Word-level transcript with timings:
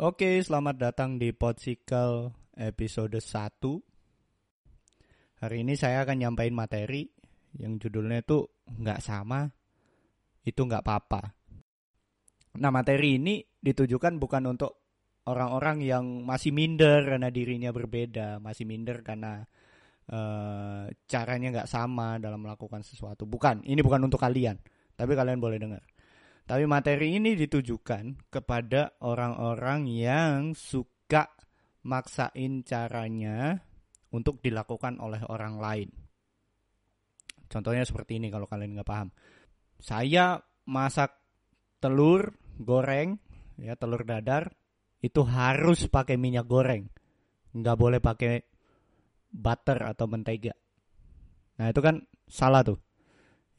Oke, 0.00 0.40
selamat 0.40 0.80
datang 0.80 1.20
di 1.20 1.28
Podsicle 1.36 2.32
episode 2.56 3.20
1. 3.20 5.44
Hari 5.44 5.56
ini 5.60 5.76
saya 5.76 6.08
akan 6.08 6.24
nyampain 6.24 6.56
materi 6.56 7.04
yang 7.60 7.76
judulnya 7.76 8.24
itu 8.24 8.48
nggak 8.80 8.96
sama, 9.04 9.44
itu 10.40 10.56
nggak 10.56 10.80
apa-apa. 10.80 11.36
Nah, 12.64 12.72
materi 12.72 13.20
ini 13.20 13.44
ditujukan 13.44 14.16
bukan 14.16 14.48
untuk 14.48 14.72
orang-orang 15.28 15.84
yang 15.84 16.24
masih 16.24 16.56
minder 16.56 17.04
karena 17.04 17.28
dirinya 17.28 17.68
berbeda, 17.68 18.40
masih 18.40 18.64
minder 18.64 19.04
karena 19.04 19.44
uh, 20.08 20.88
caranya 21.12 21.60
nggak 21.60 21.68
sama 21.68 22.16
dalam 22.16 22.40
melakukan 22.40 22.80
sesuatu. 22.80 23.28
Bukan, 23.28 23.68
ini 23.68 23.84
bukan 23.84 24.08
untuk 24.08 24.24
kalian, 24.24 24.56
tapi 24.96 25.12
kalian 25.12 25.36
boleh 25.36 25.60
dengar. 25.60 25.84
Tapi 26.50 26.66
materi 26.66 27.14
ini 27.14 27.38
ditujukan 27.38 28.26
kepada 28.26 28.98
orang-orang 29.06 29.86
yang 29.86 30.50
suka 30.58 31.30
maksain 31.86 32.66
caranya 32.66 33.54
untuk 34.10 34.42
dilakukan 34.42 34.98
oleh 34.98 35.22
orang 35.30 35.62
lain. 35.62 35.88
Contohnya 37.46 37.86
seperti 37.86 38.18
ini 38.18 38.34
kalau 38.34 38.50
kalian 38.50 38.74
nggak 38.74 38.90
paham. 38.90 39.14
Saya 39.78 40.42
masak 40.66 41.14
telur 41.78 42.34
goreng, 42.58 43.22
ya 43.54 43.78
telur 43.78 44.02
dadar, 44.02 44.50
itu 45.06 45.22
harus 45.22 45.86
pakai 45.86 46.18
minyak 46.18 46.50
goreng. 46.50 46.90
Nggak 47.54 47.78
boleh 47.78 48.02
pakai 48.02 48.42
butter 49.30 49.86
atau 49.86 50.10
mentega. 50.10 50.58
Nah 51.62 51.70
itu 51.70 51.78
kan 51.78 52.02
salah 52.26 52.66
tuh. 52.66 52.82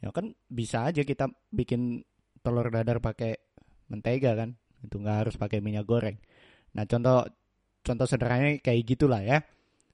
Ya 0.04 0.12
kan 0.12 0.36
bisa 0.52 0.92
aja 0.92 1.08
kita 1.08 1.32
bikin 1.56 2.04
telur 2.42 2.68
dadar 2.74 2.98
pakai 3.00 3.38
mentega 3.90 4.34
kan 4.34 4.58
itu 4.82 4.98
nggak 4.98 5.18
harus 5.26 5.36
pakai 5.38 5.62
minyak 5.62 5.86
goreng. 5.86 6.18
Nah 6.74 6.90
contoh 6.90 7.26
contoh 7.86 8.08
sederhananya 8.10 8.62
kayak 8.62 8.84
gitulah 8.86 9.22
ya. 9.22 9.42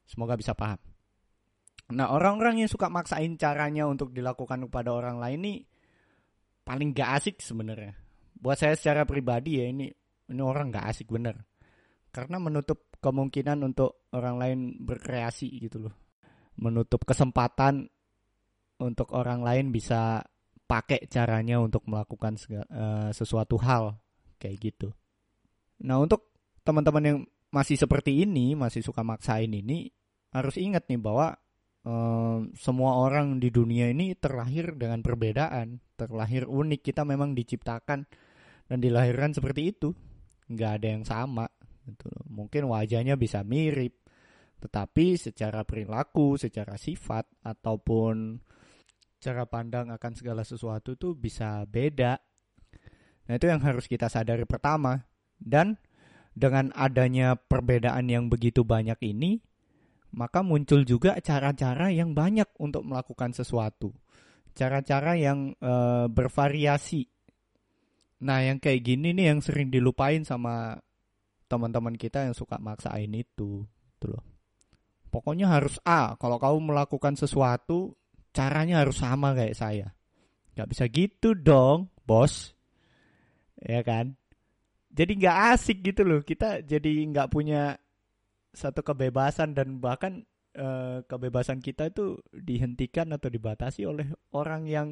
Semoga 0.07 0.39
bisa 0.39 0.55
paham. 0.55 0.79
Nah 1.91 2.11
orang-orang 2.11 2.63
yang 2.63 2.71
suka 2.71 2.87
maksain 2.87 3.35
caranya 3.35 3.87
untuk 3.87 4.11
dilakukan 4.15 4.67
kepada 4.67 4.91
orang 4.91 5.19
lain 5.19 5.39
ini 5.43 5.53
paling 6.67 6.91
gak 6.91 7.23
asik 7.23 7.39
sebenarnya. 7.39 7.95
Buat 8.35 8.57
saya 8.59 8.75
secara 8.75 9.07
pribadi 9.07 9.63
ya 9.63 9.71
ini 9.71 9.87
ini 10.27 10.41
orang 10.43 10.71
gak 10.71 10.87
asik 10.91 11.07
bener. 11.11 11.39
Karena 12.11 12.39
menutup 12.39 12.91
kemungkinan 12.99 13.63
untuk 13.63 14.07
orang 14.15 14.35
lain 14.35 14.59
berkreasi 14.83 15.47
gitu 15.63 15.87
loh. 15.87 15.95
Menutup 16.59 17.07
kesempatan 17.07 17.87
untuk 18.83 19.15
orang 19.15 19.43
lain 19.43 19.71
bisa 19.71 20.23
pakai 20.67 21.07
caranya 21.07 21.63
untuk 21.63 21.87
melakukan 21.87 22.35
uh, 22.51 23.09
sesuatu 23.15 23.55
hal 23.63 23.95
kayak 24.35 24.57
gitu. 24.59 24.91
Nah 25.87 26.03
untuk 26.03 26.35
teman-teman 26.67 27.03
yang 27.03 27.19
masih 27.47 27.79
seperti 27.79 28.27
ini, 28.27 28.53
masih 28.53 28.83
suka 28.83 29.01
maksain 29.01 29.47
ini, 29.47 29.87
harus 30.35 30.59
ingat 30.59 30.91
nih 30.91 30.99
bahwa 30.99 31.31
uh, 31.87 32.43
semua 32.59 32.99
orang 32.99 33.39
di 33.39 33.47
dunia 33.47 33.87
ini 33.87 34.11
terlahir 34.19 34.75
dengan 34.75 34.99
perbedaan, 34.99 35.79
terlahir 35.95 36.43
unik. 36.43 36.81
Kita 36.83 37.07
memang 37.07 37.31
diciptakan 37.31 37.99
dan 38.67 38.77
dilahirkan 38.83 39.31
seperti 39.31 39.71
itu, 39.71 39.95
nggak 40.51 40.71
ada 40.83 40.87
yang 40.99 41.05
sama. 41.07 41.47
Gitu. 41.87 42.11
Mungkin 42.27 42.67
wajahnya 42.67 43.15
bisa 43.15 43.47
mirip, 43.47 44.03
tetapi 44.59 45.15
secara 45.15 45.63
perilaku, 45.63 46.35
secara 46.35 46.75
sifat 46.75 47.47
ataupun 47.47 48.43
cara 49.17 49.49
pandang 49.49 49.89
akan 49.89 50.13
segala 50.13 50.45
sesuatu 50.45 50.93
tuh 50.93 51.17
bisa 51.17 51.65
beda. 51.65 52.17
Nah, 53.27 53.33
itu 53.35 53.45
yang 53.49 53.61
harus 53.61 53.89
kita 53.89 54.07
sadari 54.07 54.45
pertama. 54.47 55.03
Dan 55.37 55.77
dengan 56.33 56.69
adanya 56.73 57.37
perbedaan 57.37 58.07
yang 58.09 58.29
begitu 58.29 58.61
banyak 58.61 58.97
ini, 59.05 59.41
maka 60.13 60.45
muncul 60.45 60.85
juga 60.87 61.17
cara-cara 61.19 61.91
yang 61.91 62.13
banyak 62.13 62.47
untuk 62.61 62.85
melakukan 62.85 63.33
sesuatu. 63.33 63.91
Cara-cara 64.57 65.13
yang 65.17 65.53
e, 65.57 65.73
bervariasi. 66.09 67.05
Nah, 68.25 68.41
yang 68.41 68.57
kayak 68.57 68.81
gini 68.81 69.13
nih 69.13 69.33
yang 69.33 69.39
sering 69.45 69.69
dilupain 69.69 70.25
sama 70.25 70.81
teman-teman 71.45 71.93
kita 71.93 72.25
yang 72.25 72.33
suka 72.33 72.57
maksain 72.57 73.13
itu, 73.13 73.61
gitu 73.93 74.05
loh. 74.09 74.23
Pokoknya 75.13 75.47
harus 75.47 75.77
A. 75.85 76.17
Kalau 76.17 76.41
kamu 76.41 76.73
melakukan 76.73 77.13
sesuatu, 77.13 77.93
caranya 78.35 78.83
harus 78.83 78.99
sama 78.99 79.33
kayak 79.33 79.57
saya. 79.57 79.87
Gak 80.57 80.69
bisa 80.73 80.89
gitu 80.89 81.37
dong, 81.37 81.91
bos. 82.03 82.55
Ya 83.61 83.85
kan? 83.85 84.17
Jadi 84.89 85.21
gak 85.21 85.57
asik 85.57 85.85
gitu 85.85 86.01
loh. 86.01 86.25
Kita 86.25 86.65
jadi 86.65 87.05
gak 87.13 87.29
punya 87.29 87.77
satu 88.57 88.81
kebebasan 88.81 89.53
dan 89.53 89.77
bahkan 89.77 90.25
eh, 90.57 91.05
kebebasan 91.05 91.61
kita 91.61 91.93
itu 91.93 92.17
dihentikan 92.33 93.13
atau 93.13 93.29
dibatasi 93.29 93.85
oleh 93.85 94.09
orang 94.33 94.65
yang 94.65 94.87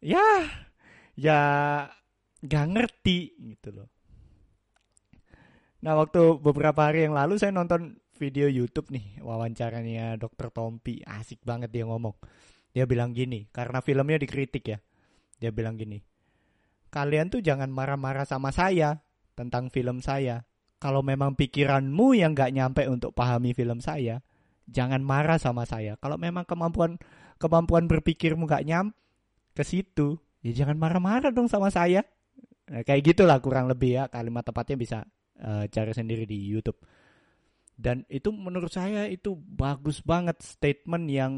ya 0.00 0.48
ya 1.12 1.40
gak 2.40 2.66
ngerti 2.72 3.36
gitu 3.36 3.82
loh. 3.82 3.88
Nah 5.84 5.92
waktu 6.00 6.40
beberapa 6.40 6.88
hari 6.88 7.04
yang 7.04 7.12
lalu 7.12 7.36
saya 7.36 7.52
nonton 7.52 8.00
video 8.16 8.46
YouTube 8.46 8.90
nih 8.94 9.20
wawancaranya 9.20 10.16
Dokter 10.16 10.48
Tompi. 10.50 11.02
Asik 11.04 11.42
banget 11.42 11.70
dia 11.74 11.84
ngomong. 11.84 12.14
Dia 12.74 12.86
bilang 12.86 13.14
gini 13.14 13.46
karena 13.50 13.78
filmnya 13.84 14.18
dikritik 14.18 14.64
ya. 14.66 14.78
Dia 15.38 15.50
bilang 15.50 15.74
gini 15.76 16.14
kalian 16.94 17.26
tuh 17.26 17.42
jangan 17.42 17.74
marah-marah 17.74 18.22
sama 18.22 18.54
saya 18.54 19.02
tentang 19.34 19.66
film 19.66 19.98
saya. 19.98 20.46
Kalau 20.78 21.02
memang 21.02 21.34
pikiranmu 21.34 22.14
yang 22.14 22.38
gak 22.38 22.54
nyampe 22.54 22.86
untuk 22.86 23.10
pahami 23.18 23.50
film 23.50 23.82
saya 23.82 24.22
jangan 24.70 25.02
marah 25.02 25.42
sama 25.42 25.66
saya. 25.66 25.98
Kalau 25.98 26.14
memang 26.14 26.46
kemampuan 26.46 27.02
kemampuan 27.42 27.90
berpikirmu 27.90 28.46
gak 28.46 28.62
nyampe 28.62 28.94
ke 29.58 29.66
situ. 29.66 30.22
Ya 30.46 30.54
jangan 30.54 30.78
marah-marah 30.78 31.34
dong 31.34 31.50
sama 31.50 31.74
saya. 31.74 32.06
Nah, 32.70 32.86
kayak 32.86 33.02
gitulah 33.16 33.42
kurang 33.42 33.66
lebih 33.66 33.98
ya. 33.98 34.04
Kalimat 34.06 34.46
tepatnya 34.46 34.76
bisa 34.78 34.98
uh, 35.42 35.66
cari 35.66 35.92
sendiri 35.96 36.28
di 36.30 36.36
YouTube 36.46 36.78
dan 37.74 38.06
itu 38.06 38.30
menurut 38.30 38.70
saya 38.70 39.10
itu 39.10 39.34
bagus 39.34 39.98
banget 39.98 40.38
statement 40.42 41.06
yang 41.10 41.32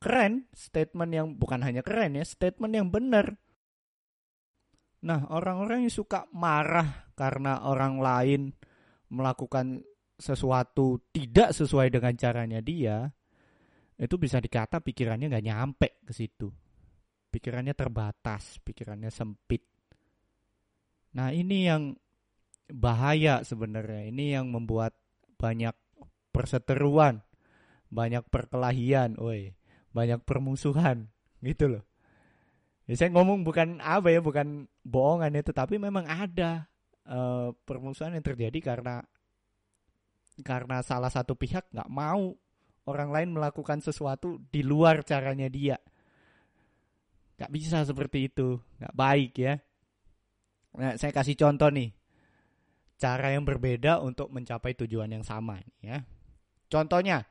keren, 0.00 0.48
statement 0.56 1.12
yang 1.12 1.26
bukan 1.36 1.60
hanya 1.60 1.84
keren 1.84 2.16
ya, 2.16 2.24
statement 2.24 2.72
yang 2.72 2.88
benar. 2.88 3.36
Nah, 5.04 5.28
orang-orang 5.28 5.84
yang 5.84 5.92
suka 5.92 6.24
marah 6.32 7.12
karena 7.12 7.60
orang 7.68 8.00
lain 8.00 8.42
melakukan 9.12 9.84
sesuatu 10.16 11.04
tidak 11.12 11.52
sesuai 11.52 11.92
dengan 11.92 12.16
caranya 12.16 12.64
dia, 12.64 13.12
itu 14.00 14.16
bisa 14.16 14.40
dikata 14.40 14.80
pikirannya 14.80 15.28
nggak 15.28 15.44
nyampe 15.44 15.88
ke 16.08 16.12
situ. 16.16 16.48
Pikirannya 17.28 17.76
terbatas, 17.76 18.56
pikirannya 18.64 19.12
sempit. 19.12 19.60
Nah, 21.14 21.30
ini 21.36 21.68
yang 21.68 21.92
bahaya 22.72 23.44
sebenarnya. 23.44 24.08
Ini 24.08 24.40
yang 24.40 24.48
membuat 24.48 24.96
banyak 25.44 25.76
perseteruan, 26.32 27.20
banyak 27.92 28.24
perkelahian, 28.32 29.20
woi, 29.20 29.52
banyak 29.92 30.24
permusuhan, 30.24 31.12
gitu 31.44 31.76
loh. 31.76 31.84
Ya, 32.88 32.96
saya 32.96 33.12
ngomong 33.12 33.44
bukan 33.44 33.84
apa 33.84 34.08
ya, 34.08 34.24
bukan 34.24 34.64
bohongan 34.80 35.36
itu, 35.36 35.52
tapi 35.52 35.76
memang 35.76 36.08
ada 36.08 36.64
uh, 37.04 37.52
permusuhan 37.68 38.16
yang 38.16 38.24
terjadi 38.24 38.56
karena 38.64 39.04
karena 40.40 40.82
salah 40.82 41.12
satu 41.12 41.36
pihak 41.38 41.70
nggak 41.70 41.92
mau 41.92 42.34
orang 42.88 43.10
lain 43.12 43.28
melakukan 43.36 43.84
sesuatu 43.84 44.40
di 44.48 44.64
luar 44.64 45.04
caranya 45.04 45.46
dia. 45.46 45.76
Gak 47.34 47.50
bisa 47.50 47.82
seperti 47.82 48.32
itu, 48.32 48.58
nggak 48.80 48.94
baik 48.94 49.32
ya. 49.38 49.54
Nah, 50.74 50.98
saya 50.98 51.14
kasih 51.14 51.38
contoh 51.38 51.70
nih 51.70 52.03
cara 52.98 53.34
yang 53.34 53.42
berbeda 53.42 54.00
untuk 54.00 54.30
mencapai 54.30 54.74
tujuan 54.78 55.10
yang 55.10 55.24
sama 55.26 55.58
ya. 55.82 56.02
Contohnya 56.70 57.22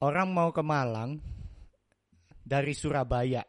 orang 0.00 0.28
mau 0.32 0.52
ke 0.52 0.62
Malang 0.62 1.20
dari 2.46 2.72
Surabaya. 2.72 3.42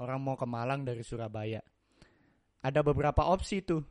Orang 0.00 0.26
mau 0.26 0.34
ke 0.34 0.46
Malang 0.48 0.82
dari 0.82 1.04
Surabaya. 1.06 1.62
Ada 2.64 2.80
beberapa 2.80 3.28
opsi 3.28 3.62
tuh. 3.62 3.84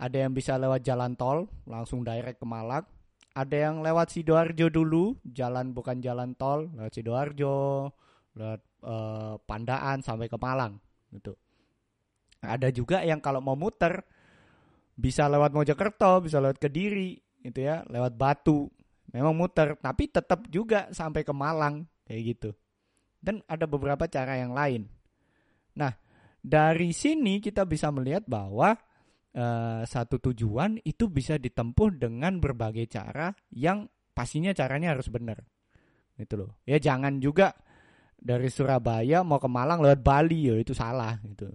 Ada 0.00 0.26
yang 0.26 0.32
bisa 0.32 0.56
lewat 0.58 0.80
jalan 0.82 1.14
tol, 1.14 1.46
langsung 1.66 2.06
direct 2.06 2.40
ke 2.40 2.46
Malang. 2.46 2.86
Ada 3.34 3.68
yang 3.70 3.82
lewat 3.82 4.14
Sidoarjo 4.14 4.70
dulu, 4.70 5.18
jalan 5.26 5.74
bukan 5.74 5.98
jalan 5.98 6.38
tol, 6.38 6.70
lewat 6.70 6.92
Sidoarjo, 6.94 7.90
lewat 8.38 8.60
uh, 8.86 9.34
Pandaan 9.42 10.06
sampai 10.06 10.30
ke 10.30 10.38
Malang 10.38 10.78
gitu. 11.10 11.34
Ada 12.44 12.70
juga 12.70 13.02
yang 13.02 13.18
kalau 13.18 13.42
mau 13.42 13.56
muter 13.58 14.04
bisa 14.94 15.26
lewat 15.26 15.50
Mojokerto, 15.50 16.22
bisa 16.22 16.38
lewat 16.38 16.62
Kediri, 16.62 17.18
itu 17.42 17.58
ya, 17.60 17.82
lewat 17.90 18.14
Batu. 18.14 18.70
Memang 19.14 19.34
muter, 19.34 19.78
tapi 19.78 20.10
tetap 20.10 20.46
juga 20.50 20.90
sampai 20.90 21.22
ke 21.22 21.30
Malang 21.30 21.86
kayak 22.06 22.22
gitu. 22.34 22.50
Dan 23.22 23.42
ada 23.46 23.66
beberapa 23.70 24.06
cara 24.10 24.38
yang 24.38 24.54
lain. 24.54 24.90
Nah, 25.78 25.94
dari 26.42 26.90
sini 26.90 27.38
kita 27.38 27.64
bisa 27.64 27.88
melihat 27.94 28.26
bahwa 28.26 28.74
uh, 29.34 29.82
satu 29.86 30.18
tujuan 30.30 30.82
itu 30.82 31.10
bisa 31.10 31.38
ditempuh 31.38 31.94
dengan 31.94 32.38
berbagai 32.42 32.86
cara 32.90 33.32
yang 33.54 33.86
pastinya 34.12 34.50
caranya 34.50 34.94
harus 34.94 35.10
benar. 35.10 35.42
Gitu 36.14 36.34
loh. 36.38 36.58
Ya 36.66 36.78
jangan 36.78 37.18
juga 37.18 37.54
dari 38.14 38.48
Surabaya 38.48 39.20
mau 39.26 39.42
ke 39.42 39.50
Malang 39.50 39.82
lewat 39.82 40.00
Bali 40.00 40.48
ya 40.48 40.54
itu 40.56 40.72
salah 40.72 41.18
gitu. 41.22 41.50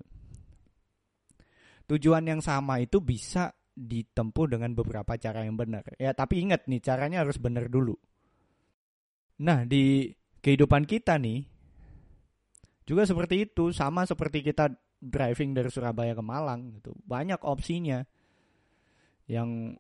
Tujuan 1.90 2.22
yang 2.30 2.42
sama 2.46 2.78
itu 2.78 3.02
bisa 3.02 3.50
ditempuh 3.74 4.46
dengan 4.46 4.78
beberapa 4.78 5.18
cara 5.18 5.42
yang 5.42 5.58
benar. 5.58 5.82
Ya, 5.98 6.14
tapi 6.14 6.46
ingat 6.46 6.70
nih, 6.70 6.84
caranya 6.84 7.26
harus 7.26 7.42
benar 7.42 7.66
dulu. 7.66 7.98
Nah, 9.42 9.66
di 9.66 10.12
kehidupan 10.44 10.86
kita 10.86 11.18
nih, 11.18 11.48
juga 12.86 13.08
seperti 13.10 13.50
itu, 13.50 13.74
sama 13.74 14.06
seperti 14.06 14.46
kita 14.46 14.70
driving 15.00 15.56
dari 15.56 15.72
Surabaya 15.72 16.12
ke 16.12 16.22
Malang, 16.22 16.76
gitu. 16.76 16.92
banyak 17.08 17.40
opsinya 17.42 18.04
yang 19.32 19.74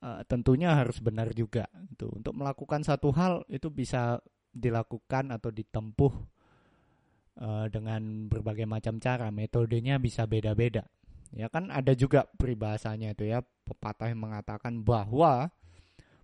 uh, 0.00 0.22
tentunya 0.24 0.72
harus 0.72 0.98
benar 0.98 1.30
juga. 1.36 1.68
Gitu. 1.92 2.08
Untuk 2.08 2.32
melakukan 2.34 2.82
satu 2.82 3.12
hal 3.12 3.44
itu 3.52 3.68
bisa 3.68 4.16
dilakukan 4.52 5.28
atau 5.28 5.52
ditempuh 5.52 6.12
uh, 7.42 7.66
dengan 7.68 8.32
berbagai 8.32 8.64
macam 8.64 8.96
cara, 8.96 9.28
metodenya 9.28 10.00
bisa 10.00 10.24
beda-beda. 10.24 10.88
Ya 11.32 11.48
kan 11.48 11.72
ada 11.72 11.96
juga 11.96 12.28
peribahasanya 12.36 13.16
itu 13.16 13.28
ya, 13.28 13.40
pepatah 13.40 14.12
yang 14.12 14.28
mengatakan 14.28 14.84
bahwa 14.84 15.48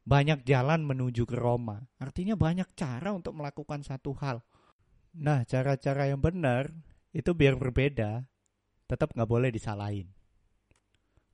banyak 0.05 0.45
jalan 0.45 0.85
menuju 0.85 1.25
ke 1.25 1.37
Roma. 1.37 1.85
Artinya 2.01 2.37
banyak 2.37 2.73
cara 2.77 3.13
untuk 3.13 3.37
melakukan 3.37 3.85
satu 3.85 4.13
hal. 4.21 4.45
Nah, 5.17 5.45
cara-cara 5.49 6.09
yang 6.09 6.21
benar 6.21 6.69
itu 7.17 7.33
biar 7.33 7.57
berbeda, 7.57 8.25
tetap 8.85 9.17
nggak 9.17 9.29
boleh 9.29 9.49
disalahin. 9.49 10.09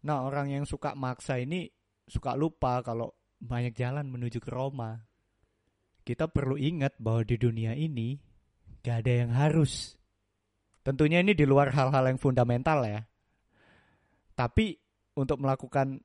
Nah, 0.07 0.23
orang 0.27 0.55
yang 0.55 0.65
suka 0.67 0.95
maksa 0.95 1.39
ini 1.43 1.71
suka 2.07 2.37
lupa 2.39 2.85
kalau 2.85 3.11
banyak 3.41 3.75
jalan 3.75 4.07
menuju 4.09 4.39
ke 4.41 4.51
Roma. 4.53 5.01
Kita 6.05 6.29
perlu 6.29 6.61
ingat 6.61 7.01
bahwa 7.01 7.25
di 7.25 7.37
dunia 7.41 7.73
ini 7.73 8.21
gak 8.85 9.05
ada 9.05 9.13
yang 9.25 9.33
harus. 9.33 9.97
Tentunya 10.85 11.25
ini 11.25 11.33
di 11.33 11.49
luar 11.49 11.73
hal-hal 11.73 12.05
yang 12.13 12.21
fundamental 12.21 12.85
ya. 12.85 13.09
Tapi 14.35 14.79
untuk 15.15 15.39
melakukan 15.39 16.03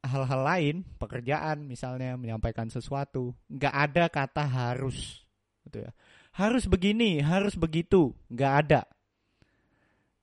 hal-hal 0.00 0.40
lain, 0.44 0.76
pekerjaan 0.96 1.64
misalnya 1.64 2.16
menyampaikan 2.16 2.68
sesuatu, 2.72 3.36
nggak 3.52 3.74
ada 3.74 4.04
kata 4.08 4.44
harus, 4.44 5.24
gitu 5.68 5.84
ya. 5.84 5.92
Harus 6.36 6.64
begini, 6.64 7.20
harus 7.20 7.56
begitu, 7.56 8.16
nggak 8.32 8.54
ada. 8.64 8.82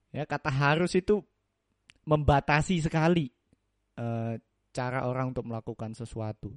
Ya 0.09 0.23
kata 0.25 0.49
harus 0.49 0.95
itu 0.97 1.21
membatasi 2.07 2.79
sekali 2.81 3.29
e, 3.93 4.39
cara 4.71 5.05
orang 5.05 5.35
untuk 5.35 5.45
melakukan 5.45 5.93
sesuatu. 5.93 6.49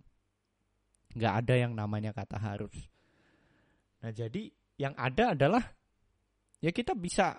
Nggak 1.13 1.35
ada 1.45 1.55
yang 1.59 1.73
namanya 1.75 2.15
kata 2.15 2.39
harus. 2.39 2.73
Nah 4.01 4.15
jadi 4.15 4.49
yang 4.81 4.95
ada 4.97 5.37
adalah 5.37 5.61
ya 6.63 6.71
kita 6.73 6.97
bisa 6.97 7.37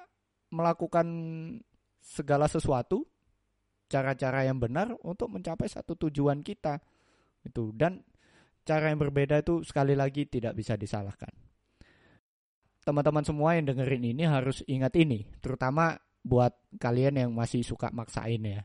melakukan 0.51 1.07
segala 2.03 2.45
sesuatu 2.45 3.07
cara-cara 3.91 4.47
yang 4.47 4.55
benar 4.55 4.95
untuk 5.03 5.27
mencapai 5.35 5.67
satu 5.67 5.99
tujuan 6.07 6.39
kita. 6.39 6.79
Itu 7.43 7.75
dan 7.75 7.99
cara 8.63 8.87
yang 8.87 9.03
berbeda 9.03 9.43
itu 9.43 9.67
sekali 9.67 9.99
lagi 9.99 10.23
tidak 10.31 10.55
bisa 10.55 10.79
disalahkan. 10.79 11.35
Teman-teman 12.81 13.27
semua 13.27 13.59
yang 13.59 13.67
dengerin 13.67 14.15
ini 14.15 14.23
harus 14.25 14.63
ingat 14.65 14.95
ini, 14.97 15.27
terutama 15.43 15.99
buat 16.23 16.55
kalian 16.79 17.27
yang 17.27 17.31
masih 17.35 17.61
suka 17.61 17.91
maksain 17.93 18.41
ya. 18.41 18.63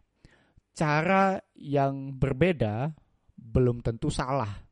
Cara 0.77 1.37
yang 1.59 2.17
berbeda 2.17 2.95
belum 3.37 3.85
tentu 3.85 4.09
salah. 4.09 4.65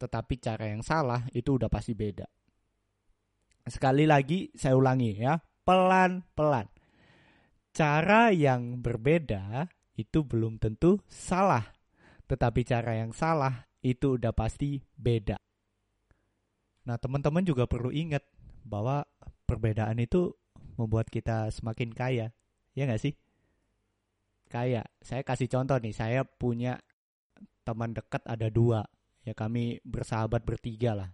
Tetapi 0.00 0.34
cara 0.40 0.64
yang 0.72 0.80
salah 0.80 1.28
itu 1.36 1.60
udah 1.60 1.68
pasti 1.68 1.92
beda. 1.92 2.24
Sekali 3.68 4.08
lagi 4.08 4.50
saya 4.56 4.74
ulangi 4.74 5.20
ya, 5.20 5.36
pelan-pelan 5.62 6.79
cara 7.70 8.34
yang 8.34 8.82
berbeda 8.82 9.66
itu 9.94 10.24
belum 10.24 10.58
tentu 10.58 10.98
salah, 11.06 11.66
tetapi 12.26 12.66
cara 12.66 12.98
yang 12.98 13.14
salah 13.14 13.68
itu 13.80 14.18
udah 14.18 14.34
pasti 14.34 14.82
beda. 14.96 15.38
Nah, 16.88 16.96
teman-teman 16.96 17.44
juga 17.44 17.68
perlu 17.68 17.92
ingat 17.92 18.24
bahwa 18.64 19.04
perbedaan 19.44 20.00
itu 20.00 20.32
membuat 20.76 21.12
kita 21.12 21.52
semakin 21.52 21.92
kaya, 21.92 22.26
ya 22.72 22.82
nggak 22.88 23.02
sih? 23.02 23.14
Kaya. 24.50 24.82
Saya 25.04 25.22
kasih 25.22 25.46
contoh 25.46 25.78
nih, 25.78 25.94
saya 25.94 26.26
punya 26.26 26.80
teman 27.62 27.94
dekat 27.94 28.24
ada 28.26 28.50
dua, 28.50 28.82
ya 29.22 29.36
kami 29.36 29.78
bersahabat 29.86 30.42
bertiga 30.42 30.96
lah. 30.96 31.10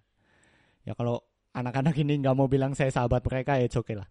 Ya 0.87 0.95
kalau 0.95 1.21
anak-anak 1.53 1.99
ini 1.99 2.23
nggak 2.23 2.37
mau 2.39 2.47
bilang 2.47 2.73
saya 2.79 2.93
sahabat 2.93 3.25
mereka 3.27 3.59
ya 3.59 3.67
oke 3.67 3.83
okay 3.83 3.97
lah 3.97 4.07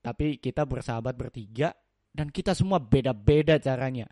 tapi 0.00 0.40
kita 0.40 0.64
bersahabat 0.64 1.14
bertiga 1.16 1.76
dan 2.10 2.32
kita 2.32 2.56
semua 2.56 2.80
beda-beda 2.80 3.60
caranya. 3.60 4.08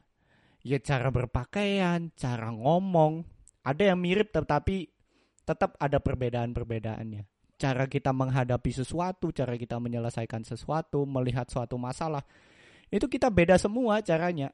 Ya 0.62 0.79
cara 0.82 1.08
berpakaian, 1.08 2.12
cara 2.14 2.52
ngomong, 2.52 3.25
ada 3.64 3.82
yang 3.82 3.99
mirip 3.99 4.31
tetapi 4.31 4.88
tetap 5.49 5.75
ada 5.81 5.96
perbedaan-perbedaannya. 5.99 7.25
Cara 7.58 7.90
kita 7.90 8.14
menghadapi 8.14 8.70
sesuatu, 8.70 9.35
cara 9.35 9.58
kita 9.58 9.81
menyelesaikan 9.82 10.46
sesuatu, 10.46 11.02
melihat 11.08 11.50
suatu 11.50 11.75
masalah, 11.75 12.23
itu 12.93 13.08
kita 13.08 13.32
beda 13.32 13.58
semua 13.58 13.99
caranya. 14.05 14.52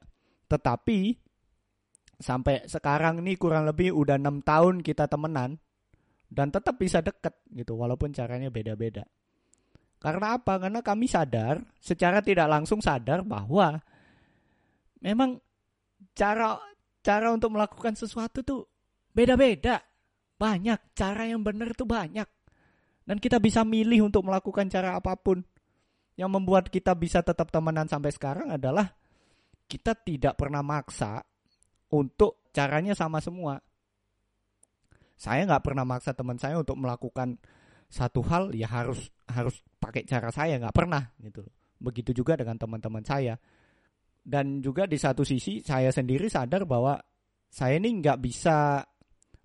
Tetapi 0.49 1.13
sampai 2.17 2.65
sekarang 2.65 3.19
nih 3.21 3.35
kurang 3.35 3.67
lebih 3.67 3.91
udah 3.91 4.15
enam 4.15 4.39
tahun 4.39 4.81
kita 4.81 5.11
temenan 5.11 5.59
dan 6.31 6.47
tetap 6.49 6.79
bisa 6.79 7.03
deket 7.03 7.35
gitu 7.51 7.75
walaupun 7.75 8.15
caranya 8.15 8.49
beda-beda. 8.49 9.05
Karena 10.05 10.37
apa? 10.37 10.61
Karena 10.61 10.85
kami 10.85 11.09
sadar, 11.09 11.65
secara 11.81 12.21
tidak 12.21 12.45
langsung 12.45 12.77
sadar 12.77 13.25
bahwa 13.25 13.81
memang 15.01 15.41
cara 16.13 16.61
cara 17.01 17.33
untuk 17.33 17.57
melakukan 17.57 17.97
sesuatu 17.97 18.45
tuh 18.45 18.69
beda-beda. 19.17 19.81
Banyak 20.37 20.93
cara 20.93 21.25
yang 21.25 21.41
benar 21.41 21.73
itu 21.73 21.89
banyak. 21.89 22.29
Dan 23.01 23.17
kita 23.17 23.41
bisa 23.41 23.65
milih 23.65 24.05
untuk 24.05 24.29
melakukan 24.29 24.69
cara 24.69 24.93
apa 24.93 25.17
pun. 25.17 25.41
Yang 26.13 26.29
membuat 26.37 26.69
kita 26.69 26.93
bisa 26.93 27.25
tetap 27.25 27.49
temenan 27.49 27.89
sampai 27.89 28.13
sekarang 28.13 28.53
adalah 28.53 28.93
kita 29.65 29.97
tidak 29.97 30.37
pernah 30.37 30.61
maksa 30.61 31.25
untuk 31.89 32.45
caranya 32.53 32.93
sama 32.93 33.17
semua. 33.25 33.57
Saya 35.17 35.49
nggak 35.49 35.65
pernah 35.65 35.81
maksa 35.81 36.13
teman 36.13 36.37
saya 36.37 36.61
untuk 36.61 36.77
melakukan 36.77 37.41
satu 37.95 38.19
hal 38.27 38.51
ya 38.51 38.67
harus 38.67 39.07
harus 39.31 39.63
pakai 39.79 40.03
cara 40.03 40.27
saya 40.35 40.59
nggak 40.59 40.75
pernah 40.75 41.15
gitu 41.23 41.47
begitu 41.79 42.11
juga 42.15 42.39
dengan 42.39 42.59
teman-teman 42.59 43.03
saya. 43.03 43.35
Dan 44.25 44.57
juga 44.65 44.89
di 44.89 44.97
satu 44.97 45.21
sisi 45.21 45.61
saya 45.61 45.93
sendiri 45.93 46.25
sadar 46.25 46.65
bahwa 46.65 46.97
saya 47.45 47.77
ini 47.77 48.01
nggak 48.01 48.17
bisa 48.19 48.81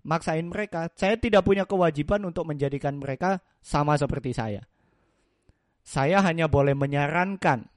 maksain 0.09 0.49
mereka. 0.49 0.89
Saya 0.97 1.21
tidak 1.21 1.45
punya 1.45 1.69
kewajiban 1.69 2.25
untuk 2.25 2.49
menjadikan 2.49 2.97
mereka 2.97 3.45
sama 3.61 3.93
seperti 3.95 4.33
saya. 4.33 4.65
Saya 5.85 6.25
hanya 6.25 6.49
boleh 6.49 6.73
menyarankan 6.73 7.69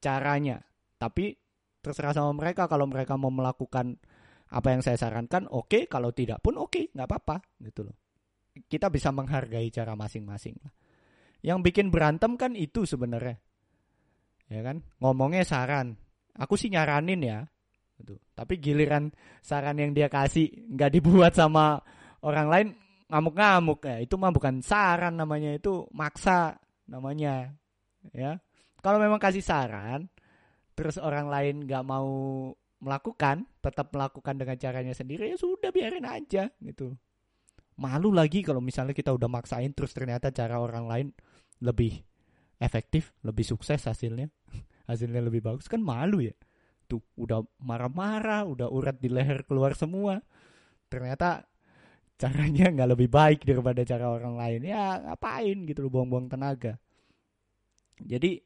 caranya. 0.00 0.64
Tapi 0.96 1.36
terserah 1.84 2.16
sama 2.16 2.32
mereka. 2.32 2.64
Kalau 2.64 2.88
mereka 2.88 3.20
mau 3.20 3.28
melakukan 3.28 4.00
apa 4.48 4.68
yang 4.72 4.80
saya 4.80 4.96
sarankan 4.96 5.52
oke. 5.52 5.68
Okay. 5.68 5.82
kalau 5.84 6.16
tidak 6.16 6.40
pun 6.40 6.56
oke. 6.56 6.72
Okay, 6.72 6.88
nggak 6.96 7.08
apa-apa 7.12 7.44
gitu 7.60 7.92
loh 7.92 8.05
kita 8.64 8.88
bisa 8.88 9.12
menghargai 9.12 9.68
cara 9.68 9.92
masing-masing. 9.92 10.56
Yang 11.44 11.58
bikin 11.70 11.86
berantem 11.92 12.34
kan 12.40 12.56
itu 12.56 12.88
sebenarnya. 12.88 13.36
Ya 14.48 14.60
kan? 14.64 14.80
Ngomongnya 15.02 15.44
saran. 15.44 16.00
Aku 16.36 16.56
sih 16.56 16.72
nyaranin 16.72 17.20
ya. 17.22 17.40
Gitu. 17.96 18.16
Tapi 18.36 18.60
giliran 18.60 19.12
saran 19.40 19.76
yang 19.80 19.92
dia 19.92 20.08
kasih 20.08 20.48
nggak 20.72 20.90
dibuat 21.00 21.32
sama 21.36 21.80
orang 22.24 22.48
lain 22.48 22.66
ngamuk-ngamuk 23.12 23.80
ya. 23.84 23.96
Itu 24.02 24.16
mah 24.16 24.32
bukan 24.32 24.64
saran 24.64 25.16
namanya, 25.16 25.54
itu 25.56 25.86
maksa 25.92 26.56
namanya. 26.88 27.52
Ya. 28.12 28.40
Kalau 28.80 28.98
memang 29.00 29.20
kasih 29.20 29.42
saran 29.42 30.08
terus 30.76 31.00
orang 31.00 31.32
lain 31.32 31.64
nggak 31.64 31.84
mau 31.88 32.08
melakukan, 32.76 33.48
tetap 33.64 33.88
melakukan 33.96 34.36
dengan 34.36 34.56
caranya 34.60 34.92
sendiri 34.92 35.32
ya 35.32 35.36
sudah 35.40 35.72
biarin 35.72 36.04
aja 36.04 36.52
gitu 36.60 36.92
malu 37.76 38.12
lagi 38.12 38.40
kalau 38.40 38.60
misalnya 38.60 38.96
kita 38.96 39.12
udah 39.12 39.28
maksain 39.28 39.72
terus 39.76 39.92
ternyata 39.92 40.32
cara 40.32 40.60
orang 40.60 40.88
lain 40.88 41.06
lebih 41.60 42.00
efektif, 42.60 43.12
lebih 43.24 43.44
sukses 43.44 43.84
hasilnya. 43.84 44.28
hasilnya 44.90 45.20
lebih 45.20 45.44
bagus 45.44 45.68
kan 45.68 45.80
malu 45.80 46.24
ya. 46.24 46.34
Tuh 46.86 47.02
udah 47.18 47.42
marah-marah, 47.60 48.46
udah 48.46 48.70
urat 48.70 48.96
di 48.96 49.10
leher 49.12 49.44
keluar 49.44 49.76
semua. 49.76 50.22
Ternyata 50.88 51.44
caranya 52.16 52.70
nggak 52.74 52.90
lebih 52.96 53.08
baik 53.12 53.44
daripada 53.44 53.84
cara 53.84 54.08
orang 54.08 54.34
lain. 54.40 54.60
Ya 54.72 55.00
ngapain 55.04 55.56
gitu 55.68 55.86
loh 55.86 55.90
buang-buang 55.92 56.32
tenaga. 56.32 56.80
Jadi 58.00 58.40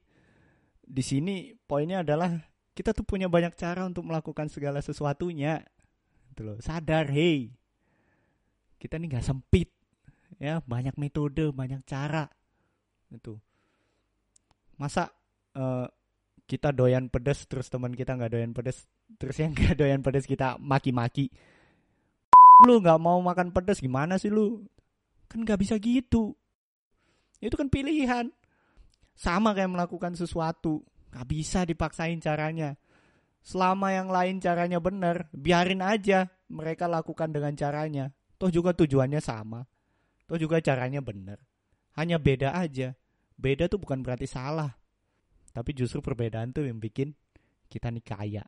di 0.90 1.02
sini 1.06 1.54
poinnya 1.54 2.02
adalah 2.02 2.34
kita 2.74 2.90
tuh 2.90 3.06
punya 3.06 3.30
banyak 3.30 3.54
cara 3.54 3.86
untuk 3.86 4.06
melakukan 4.06 4.50
segala 4.50 4.82
sesuatunya 4.82 5.62
gitu 6.34 6.42
loh 6.46 6.56
sadar 6.58 7.06
hey 7.10 7.54
kita 8.80 8.96
nih 8.96 9.08
nggak 9.12 9.26
sempit. 9.28 9.68
Ya 10.40 10.64
banyak 10.64 10.96
metode 10.96 11.52
banyak 11.52 11.84
cara. 11.84 12.24
Itu. 13.12 13.36
Masa 14.80 15.12
uh, 15.52 15.84
kita 16.48 16.72
doyan 16.72 17.12
pedes 17.12 17.44
terus 17.44 17.68
teman 17.68 17.92
kita 17.92 18.16
nggak 18.16 18.32
doyan 18.32 18.56
pedes 18.56 18.88
terus 19.20 19.36
yang 19.36 19.52
nggak 19.58 19.76
doyan 19.76 20.00
pedes 20.00 20.24
kita 20.24 20.56
maki-maki. 20.56 21.28
Lu 22.64 22.80
nggak 22.80 22.96
mau 22.96 23.20
makan 23.20 23.52
pedes 23.52 23.84
gimana 23.84 24.16
sih 24.16 24.32
lu? 24.32 24.64
Kan 25.28 25.44
nggak 25.44 25.60
bisa 25.60 25.76
gitu. 25.76 26.32
Itu 27.36 27.54
kan 27.60 27.68
pilihan. 27.68 28.32
Sama 29.12 29.52
kayak 29.52 29.76
melakukan 29.76 30.16
sesuatu. 30.16 30.80
Nggak 31.12 31.26
bisa 31.28 31.60
dipaksain 31.68 32.16
caranya. 32.24 32.80
Selama 33.44 33.92
yang 33.92 34.08
lain 34.08 34.40
caranya 34.40 34.80
benar 34.80 35.28
biarin 35.32 35.80
aja 35.84 36.28
mereka 36.52 36.88
lakukan 36.88 37.32
dengan 37.32 37.56
caranya 37.56 38.12
toh 38.40 38.48
juga 38.48 38.72
tujuannya 38.72 39.20
sama. 39.20 39.60
Toh 40.24 40.40
juga 40.40 40.64
caranya 40.64 41.04
benar. 41.04 41.36
Hanya 42.00 42.16
beda 42.16 42.56
aja. 42.56 42.96
Beda 43.36 43.68
tuh 43.68 43.76
bukan 43.76 44.00
berarti 44.00 44.24
salah. 44.24 44.72
Tapi 45.52 45.76
justru 45.76 46.00
perbedaan 46.00 46.56
tuh 46.56 46.64
yang 46.64 46.80
bikin 46.80 47.12
kita 47.68 47.92
nih 47.92 48.00
kaya. 48.00 48.44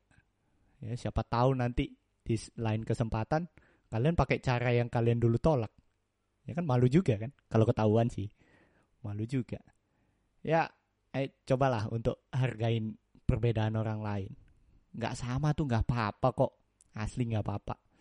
Ya 0.80 0.94
siapa 0.96 1.20
tahu 1.28 1.52
nanti 1.52 1.92
di 2.24 2.36
lain 2.56 2.88
kesempatan 2.88 3.44
kalian 3.92 4.16
pakai 4.16 4.40
cara 4.40 4.72
yang 4.72 4.88
kalian 4.88 5.20
dulu 5.20 5.36
tolak. 5.36 5.70
Ya 6.48 6.56
kan 6.56 6.64
malu 6.64 6.88
juga 6.88 7.20
kan? 7.20 7.30
Kalau 7.52 7.68
ketahuan 7.68 8.08
sih 8.08 8.32
malu 9.04 9.28
juga. 9.28 9.60
Ya 10.40 10.72
eh 11.12 11.36
cobalah 11.44 11.92
untuk 11.92 12.24
hargain 12.32 12.96
perbedaan 13.28 13.76
orang 13.76 14.00
lain. 14.00 14.32
Nggak 14.96 15.14
sama 15.20 15.52
tuh 15.52 15.68
nggak 15.68 15.84
apa-apa 15.84 16.28
kok. 16.32 16.52
Asli 16.96 17.28
nggak 17.28 17.44
apa-apa 17.44 17.91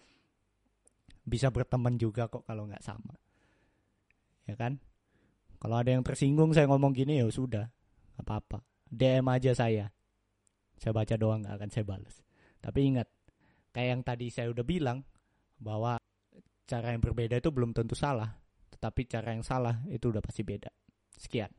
bisa 1.25 1.53
berteman 1.53 1.97
juga 1.97 2.27
kok 2.27 2.45
kalau 2.45 2.65
nggak 2.67 2.83
sama. 2.83 3.13
Ya 4.49 4.57
kan? 4.57 4.81
Kalau 5.61 5.77
ada 5.77 5.93
yang 5.93 6.01
tersinggung 6.01 6.51
saya 6.57 6.65
ngomong 6.65 6.93
gini 6.93 7.21
ya 7.21 7.29
sudah. 7.29 7.69
Nggak 8.17 8.25
apa-apa. 8.25 8.59
DM 8.89 9.25
aja 9.29 9.51
saya. 9.53 9.93
Saya 10.81 10.91
baca 10.91 11.15
doang 11.15 11.45
nggak 11.45 11.55
akan 11.61 11.69
saya 11.69 11.85
balas 11.85 12.21
tapi 12.61 12.93
ingat 12.93 13.09
kayak 13.73 13.89
yang 13.97 14.01
tadi 14.05 14.29
saya 14.29 14.53
udah 14.53 14.61
bilang 14.61 15.01
bahwa 15.57 15.97
cara 16.69 16.93
yang 16.93 17.01
berbeda 17.01 17.41
itu 17.41 17.49
belum 17.49 17.73
tentu 17.73 17.97
salah. 17.97 18.37
Tetapi 18.71 19.01
cara 19.09 19.33
yang 19.33 19.43
salah 19.43 19.81
itu 19.89 20.13
udah 20.13 20.21
pasti 20.21 20.45
beda. 20.45 20.69
Sekian 21.17 21.49